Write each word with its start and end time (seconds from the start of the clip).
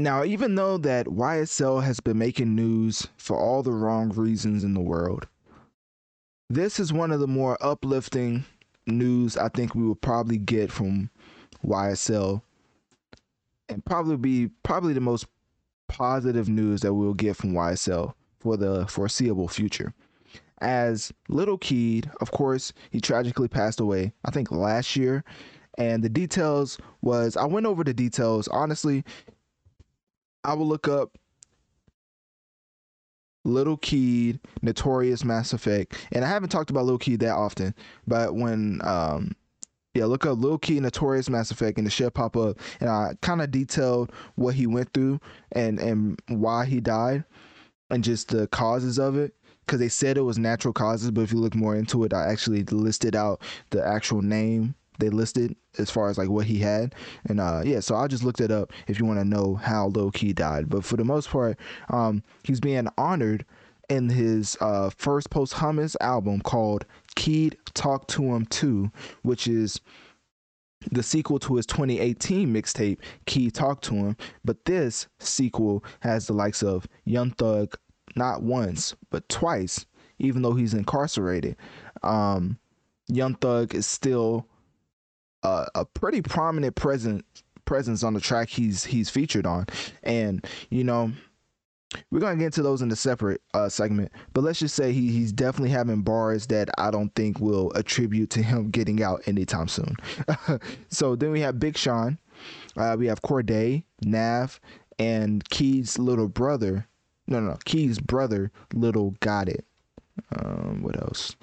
Now, 0.00 0.22
even 0.22 0.54
though 0.54 0.78
that 0.78 1.06
YSL 1.06 1.82
has 1.82 1.98
been 1.98 2.18
making 2.18 2.54
news 2.54 3.08
for 3.16 3.36
all 3.36 3.64
the 3.64 3.72
wrong 3.72 4.10
reasons 4.10 4.62
in 4.62 4.74
the 4.74 4.80
world, 4.80 5.26
this 6.48 6.78
is 6.78 6.92
one 6.92 7.10
of 7.10 7.18
the 7.18 7.26
more 7.26 7.58
uplifting 7.60 8.44
news 8.86 9.36
I 9.36 9.48
think 9.48 9.74
we 9.74 9.82
will 9.82 9.96
probably 9.96 10.38
get 10.38 10.70
from 10.70 11.10
YSL 11.66 12.42
and 13.68 13.84
probably 13.84 14.16
be 14.16 14.50
probably 14.62 14.92
the 14.92 15.00
most 15.00 15.26
positive 15.88 16.48
news 16.48 16.80
that 16.82 16.94
we'll 16.94 17.12
get 17.12 17.36
from 17.36 17.52
YSL 17.52 18.14
for 18.38 18.56
the 18.56 18.86
foreseeable 18.86 19.48
future. 19.48 19.92
As 20.60 21.12
Lil 21.28 21.58
Keed, 21.58 22.08
of 22.20 22.30
course, 22.30 22.72
he 22.90 23.00
tragically 23.00 23.48
passed 23.48 23.80
away, 23.80 24.12
I 24.24 24.30
think 24.30 24.52
last 24.52 24.94
year. 24.94 25.24
And 25.76 26.02
the 26.02 26.08
details 26.08 26.78
was 27.02 27.36
I 27.36 27.46
went 27.46 27.66
over 27.66 27.84
the 27.84 27.94
details. 27.94 28.48
Honestly, 28.48 29.04
I 30.48 30.54
will 30.54 30.66
look 30.66 30.88
up 30.88 31.18
Lil 33.44 33.76
Keed, 33.76 34.40
Notorious 34.62 35.22
Mass 35.22 35.52
Effect, 35.52 35.94
and 36.10 36.24
I 36.24 36.28
haven't 36.28 36.48
talked 36.48 36.70
about 36.70 36.86
Lil 36.86 36.96
Keed 36.96 37.20
that 37.20 37.34
often, 37.34 37.74
but 38.06 38.34
when 38.34 38.80
um 38.82 39.36
yeah, 39.92 40.06
look 40.06 40.24
up 40.24 40.38
Lil 40.38 40.56
Keed 40.56 40.82
Notorious 40.82 41.28
Mass 41.28 41.50
Effect 41.50 41.76
and 41.76 41.86
the 41.86 41.90
shit 41.90 42.14
pop 42.14 42.34
up, 42.34 42.58
and 42.80 42.88
I 42.88 43.12
kind 43.20 43.42
of 43.42 43.50
detailed 43.50 44.10
what 44.36 44.54
he 44.54 44.66
went 44.66 44.94
through 44.94 45.20
and 45.52 45.78
and 45.78 46.18
why 46.28 46.64
he 46.64 46.80
died, 46.80 47.24
and 47.90 48.02
just 48.02 48.28
the 48.28 48.46
causes 48.48 48.98
of 48.98 49.18
it. 49.18 49.34
Because 49.66 49.80
they 49.80 49.90
said 49.90 50.16
it 50.16 50.22
was 50.22 50.38
natural 50.38 50.72
causes, 50.72 51.10
but 51.10 51.20
if 51.20 51.30
you 51.30 51.38
look 51.38 51.54
more 51.54 51.76
into 51.76 52.04
it, 52.04 52.14
I 52.14 52.32
actually 52.32 52.62
listed 52.64 53.14
out 53.14 53.42
the 53.68 53.86
actual 53.86 54.22
name 54.22 54.74
they 54.98 55.08
listed 55.08 55.54
as 55.78 55.90
far 55.90 56.10
as 56.10 56.18
like 56.18 56.28
what 56.28 56.46
he 56.46 56.58
had. 56.58 56.94
And 57.28 57.40
uh 57.40 57.62
yeah 57.64 57.80
so 57.80 57.94
i 57.96 58.06
just 58.06 58.24
looked 58.24 58.40
it 58.40 58.50
up 58.50 58.72
if 58.86 58.98
you 58.98 59.06
want 59.06 59.20
to 59.20 59.24
know 59.24 59.54
how 59.54 59.86
low 59.88 60.10
key 60.10 60.32
died. 60.32 60.68
But 60.68 60.84
for 60.84 60.96
the 60.96 61.04
most 61.04 61.30
part 61.30 61.58
um 61.90 62.22
he's 62.44 62.60
being 62.60 62.88
honored 62.98 63.44
in 63.88 64.08
his 64.10 64.56
uh 64.60 64.90
first 64.90 65.30
posthumous 65.30 65.96
album 66.00 66.40
called 66.40 66.84
Keed 67.16 67.56
Talk 67.74 68.06
to 68.08 68.32
'Em 68.32 68.46
2 68.46 68.90
which 69.22 69.46
is 69.46 69.80
the 70.92 71.02
sequel 71.02 71.38
to 71.40 71.56
his 71.56 71.66
2018 71.66 72.52
mixtape 72.52 72.98
Keed 73.26 73.54
Talk 73.54 73.80
to 73.82 73.96
'Em. 73.96 74.16
But 74.44 74.64
this 74.64 75.06
sequel 75.18 75.84
has 76.00 76.26
the 76.26 76.32
likes 76.34 76.62
of 76.62 76.86
Young 77.04 77.30
Thug 77.32 77.76
not 78.16 78.42
once 78.42 78.94
but 79.10 79.28
twice 79.28 79.86
even 80.18 80.42
though 80.42 80.54
he's 80.54 80.74
incarcerated. 80.74 81.56
Um 82.02 82.58
Young 83.08 83.34
Thug 83.36 83.74
is 83.74 83.86
still 83.86 84.46
a, 85.42 85.66
a 85.74 85.84
pretty 85.84 86.22
prominent 86.22 86.74
presence 86.74 87.22
presence 87.64 88.02
on 88.02 88.14
the 88.14 88.20
track 88.20 88.48
he's 88.48 88.84
he's 88.84 89.10
featured 89.10 89.46
on, 89.46 89.66
and 90.02 90.46
you 90.70 90.84
know 90.84 91.12
we're 92.10 92.20
gonna 92.20 92.36
get 92.36 92.46
into 92.46 92.62
those 92.62 92.82
in 92.82 92.90
a 92.90 92.96
separate 92.96 93.40
uh, 93.54 93.68
segment. 93.68 94.12
But 94.32 94.42
let's 94.42 94.58
just 94.58 94.74
say 94.74 94.92
he, 94.92 95.10
he's 95.10 95.32
definitely 95.32 95.70
having 95.70 96.02
bars 96.02 96.46
that 96.48 96.68
I 96.78 96.90
don't 96.90 97.14
think 97.14 97.40
will 97.40 97.72
attribute 97.72 98.30
to 98.30 98.42
him 98.42 98.70
getting 98.70 99.02
out 99.02 99.22
anytime 99.26 99.68
soon. 99.68 99.96
so 100.88 101.16
then 101.16 101.30
we 101.30 101.40
have 101.40 101.58
Big 101.58 101.76
Sean, 101.76 102.18
uh, 102.76 102.96
we 102.98 103.06
have 103.06 103.22
Cordae, 103.22 103.84
Nav, 104.02 104.60
and 104.98 105.48
Keed's 105.48 105.98
little 105.98 106.28
brother. 106.28 106.86
No, 107.26 107.40
no, 107.40 107.50
no, 107.50 107.58
Keed's 107.64 107.98
brother, 107.98 108.50
Lil 108.72 109.14
Gotit. 109.20 109.60
Um, 110.36 110.82
what 110.82 111.00
else? 111.00 111.36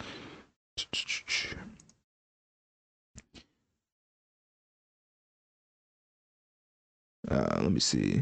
Uh, 7.30 7.60
let 7.62 7.72
me 7.72 7.80
see. 7.80 8.22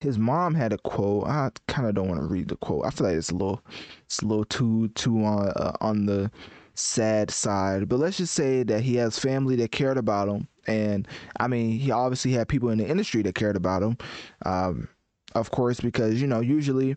His 0.00 0.18
mom 0.18 0.54
had 0.54 0.72
a 0.72 0.78
quote. 0.78 1.26
I 1.26 1.50
kind 1.68 1.86
of 1.86 1.94
don't 1.94 2.08
want 2.08 2.20
to 2.20 2.26
read 2.26 2.48
the 2.48 2.56
quote. 2.56 2.86
I 2.86 2.90
feel 2.90 3.06
like 3.06 3.16
it's 3.16 3.30
a 3.30 3.34
little, 3.34 3.62
it's 4.04 4.20
a 4.20 4.26
little 4.26 4.46
too 4.46 4.88
too 4.88 5.22
on 5.24 5.48
uh, 5.50 5.76
on 5.80 6.06
the 6.06 6.30
sad 6.74 7.30
side. 7.30 7.88
But 7.88 7.98
let's 7.98 8.16
just 8.16 8.32
say 8.34 8.62
that 8.62 8.80
he 8.82 8.96
has 8.96 9.18
family 9.18 9.56
that 9.56 9.72
cared 9.72 9.98
about 9.98 10.28
him, 10.28 10.48
and 10.66 11.06
I 11.38 11.48
mean, 11.48 11.78
he 11.78 11.90
obviously 11.90 12.32
had 12.32 12.48
people 12.48 12.70
in 12.70 12.78
the 12.78 12.88
industry 12.88 13.22
that 13.22 13.34
cared 13.34 13.56
about 13.56 13.82
him. 13.82 13.98
Um, 14.46 14.88
of 15.34 15.50
course, 15.50 15.80
because 15.80 16.20
you 16.20 16.26
know, 16.26 16.40
usually 16.40 16.96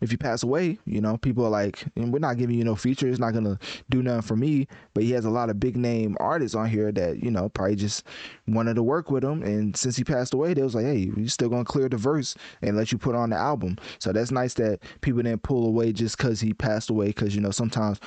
if 0.00 0.10
you 0.10 0.18
pass 0.18 0.42
away, 0.42 0.78
you 0.86 1.00
know, 1.00 1.16
people 1.16 1.44
are 1.44 1.50
like, 1.50 1.84
we're 1.96 2.18
not 2.18 2.36
giving 2.38 2.56
you 2.56 2.64
no 2.64 2.74
feature, 2.74 3.08
it's 3.08 3.18
not 3.18 3.34
gonna 3.34 3.58
do 3.90 4.02
nothing 4.02 4.22
for 4.22 4.36
me. 4.36 4.66
But 4.94 5.04
he 5.04 5.12
has 5.12 5.24
a 5.24 5.30
lot 5.30 5.50
of 5.50 5.60
big 5.60 5.76
name 5.76 6.16
artists 6.20 6.54
on 6.54 6.68
here 6.68 6.92
that, 6.92 7.22
you 7.22 7.30
know, 7.30 7.48
probably 7.48 7.76
just 7.76 8.04
wanted 8.46 8.74
to 8.74 8.82
work 8.82 9.10
with 9.10 9.24
him. 9.24 9.42
And 9.42 9.76
since 9.76 9.96
he 9.96 10.04
passed 10.04 10.34
away, 10.34 10.54
they 10.54 10.62
was 10.62 10.74
like, 10.74 10.86
hey, 10.86 11.10
we 11.14 11.28
still 11.28 11.48
gonna 11.48 11.64
clear 11.64 11.88
the 11.88 11.96
verse 11.96 12.34
and 12.62 12.76
let 12.76 12.92
you 12.92 12.98
put 12.98 13.14
on 13.14 13.30
the 13.30 13.36
album. 13.36 13.76
So 13.98 14.12
that's 14.12 14.30
nice 14.30 14.54
that 14.54 14.80
people 15.00 15.22
didn't 15.22 15.42
pull 15.42 15.66
away 15.66 15.92
just 15.92 16.18
cause 16.18 16.40
he 16.40 16.54
passed 16.54 16.90
away, 16.90 17.08
because 17.08 17.34
you 17.34 17.40
know, 17.40 17.50
sometimes 17.50 18.00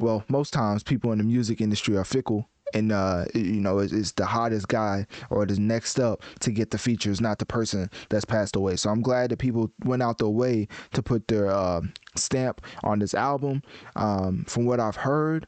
well, 0.00 0.24
most 0.28 0.52
times 0.52 0.84
people 0.84 1.10
in 1.10 1.18
the 1.18 1.24
music 1.24 1.60
industry 1.60 1.96
are 1.96 2.04
fickle 2.04 2.48
and 2.74 2.92
uh, 2.92 3.24
you 3.34 3.60
know 3.60 3.78
it's, 3.78 3.92
it's, 3.92 4.12
the 4.12 4.26
hottest 4.26 4.68
guy 4.68 5.06
or 5.30 5.46
the 5.46 5.58
next 5.58 5.98
up 5.98 6.22
to 6.40 6.50
get 6.50 6.70
the 6.70 6.78
features, 6.78 7.20
not 7.20 7.38
the 7.38 7.46
person 7.46 7.90
that's 8.08 8.24
passed 8.24 8.56
away. 8.56 8.76
So 8.76 8.90
I'm 8.90 9.02
glad 9.02 9.30
that 9.30 9.38
people 9.38 9.70
went 9.84 10.02
out 10.02 10.18
their 10.18 10.28
way 10.28 10.68
to 10.92 11.02
put 11.02 11.28
their 11.28 11.50
uh, 11.50 11.82
stamp 12.16 12.60
on 12.82 12.98
this 12.98 13.14
album. 13.14 13.62
Um, 13.96 14.44
from 14.46 14.64
what 14.64 14.80
I've 14.80 14.96
heard, 14.96 15.46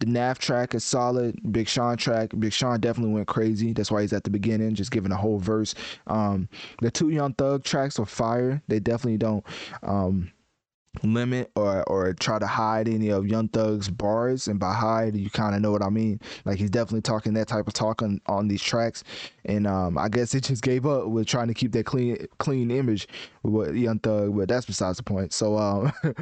the 0.00 0.06
Nav 0.06 0.38
track 0.38 0.74
is 0.74 0.82
solid. 0.82 1.38
Big 1.52 1.68
Sean 1.68 1.96
track, 1.96 2.30
Big 2.38 2.52
Sean 2.52 2.80
definitely 2.80 3.14
went 3.14 3.28
crazy. 3.28 3.72
That's 3.72 3.90
why 3.90 4.00
he's 4.00 4.12
at 4.12 4.24
the 4.24 4.30
beginning, 4.30 4.74
just 4.74 4.90
giving 4.90 5.12
a 5.12 5.16
whole 5.16 5.38
verse. 5.38 5.74
Um, 6.06 6.48
the 6.80 6.90
two 6.90 7.10
Young 7.10 7.34
Thug 7.34 7.64
tracks 7.64 7.98
are 7.98 8.06
fire. 8.06 8.62
They 8.66 8.80
definitely 8.80 9.18
don't. 9.18 9.44
Um, 9.82 10.32
limit 11.02 11.50
or 11.54 11.82
or 11.88 12.12
try 12.14 12.38
to 12.38 12.46
hide 12.46 12.88
any 12.88 13.10
of 13.10 13.26
Young 13.26 13.48
Thug's 13.48 13.88
bars, 13.88 14.48
and 14.48 14.58
by 14.58 14.72
hide 14.72 15.16
you 15.16 15.30
kind 15.30 15.54
of 15.54 15.60
know 15.60 15.70
what 15.70 15.82
I 15.82 15.88
mean. 15.88 16.20
Like 16.44 16.58
he's 16.58 16.70
definitely 16.70 17.02
talking 17.02 17.34
that 17.34 17.48
type 17.48 17.66
of 17.66 17.72
talk 17.72 18.02
on, 18.02 18.20
on 18.26 18.48
these 18.48 18.62
tracks, 18.62 19.04
and 19.44 19.66
um, 19.66 19.98
I 19.98 20.08
guess 20.08 20.34
it 20.34 20.44
just 20.44 20.62
gave 20.62 20.86
up 20.86 21.06
with 21.06 21.26
trying 21.26 21.48
to 21.48 21.54
keep 21.54 21.72
that 21.72 21.84
clean 21.86 22.26
clean 22.38 22.70
image 22.70 23.08
with 23.42 23.74
Young 23.74 23.98
Thug, 23.98 24.36
but 24.36 24.48
that's 24.48 24.66
besides 24.66 24.98
the 24.98 25.04
point. 25.04 25.32
So 25.32 25.56
um. 25.58 25.92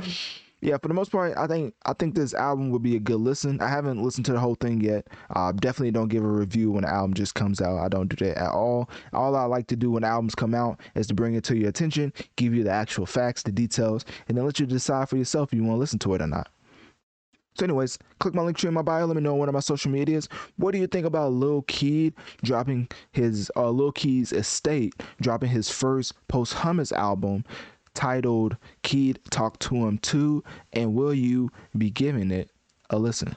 yeah, 0.61 0.77
for 0.79 0.89
the 0.89 0.95
most 0.95 1.13
part, 1.13 1.37
I 1.37 1.47
think 1.47 1.75
I 1.87 1.93
think 1.93 2.15
this 2.15 2.35
album 2.35 2.71
would 2.71 2.83
be 2.83 2.97
a 2.97 3.01
good 3.01 3.21
listen. 3.21 3.61
I 3.61 3.69
haven't 3.69 4.03
listened 4.03 4.27
to 4.27 4.33
the 4.33 4.41
whole 4.41 4.57
thing 4.57 4.81
yet. 4.81 5.07
Uh, 5.31 5.53
definitely 5.53 5.93
don't 5.93 6.09
give 6.09 6.25
a 6.25 6.29
review 6.29 6.73
when 6.73 6.83
the 6.83 6.91
album 6.91 7.15
just 7.15 7.37
comes 7.37 7.61
out. 7.61 7.79
I 7.79 7.89
don't 7.89 8.09
do 8.09 8.25
that 8.27 8.37
at 8.39 8.51
all. 8.51 8.91
All 9.13 9.37
I 9.37 9.45
like 9.45 9.69
to 9.69 9.77
do 9.77 9.93
when 9.93 10.03
albums 10.03 10.35
come 10.35 10.55
out 10.55 10.81
is 10.97 11.07
to 11.09 11.15
bring 11.15 11.35
it 11.35 11.45
to 11.45 11.57
your 11.57 11.69
attention, 11.69 12.13
give 12.37 12.55
you 12.55 12.65
the 12.65 12.73
actual 12.73 13.07
facts, 13.07 13.45
the 13.45 13.53
details, 13.53 14.05
and 14.27 14.37
then 14.37 14.45
let 14.45 14.59
you 14.59 14.67
decide 14.67 15.09
for 15.09 15.17
yourself 15.17 15.53
if 15.53 15.57
you 15.57 15.65
want 15.65 15.77
to 15.77 15.81
listen 15.81 15.99
to 16.01 16.15
it 16.15 16.23
or 16.23 16.27
not. 16.27 16.51
So, 17.59 17.65
anyways, 17.65 17.99
click 18.21 18.35
my 18.35 18.43
link 18.43 18.57
tree 18.57 18.69
in 18.69 18.75
my 18.75 18.83
bio. 18.83 19.05
Let 19.05 19.17
me 19.17 19.23
know 19.23 19.35
one 19.35 19.49
of 19.49 19.53
my 19.53 19.61
social 19.61 19.91
medias. 19.91 20.29
What 20.57 20.71
do 20.73 20.79
you 20.79 20.87
think 20.87 21.05
about 21.07 21.33
Lil 21.33 21.63
Keed 21.63 22.15
dropping 22.43 22.89
his 23.11 23.51
uh, 23.57 23.71
Lil 23.71 23.91
Keed's 23.91 24.33
estate, 24.33 24.95
dropping 25.21 25.51
his 25.51 25.69
first 25.69 26.15
posthumous 26.29 26.93
album? 26.93 27.45
Titled 27.99 28.57
Keed 28.85 29.19
Talk 29.29 29.59
to 29.59 29.89
'Em 29.89 29.99
2, 29.99 30.45
and 30.73 30.95
will 30.95 31.13
you 31.13 31.51
be 31.77 31.91
giving 31.91 32.31
it 32.31 32.49
a 32.91 32.97
listen? 32.97 33.37